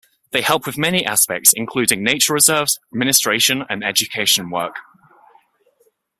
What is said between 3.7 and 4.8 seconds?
education work.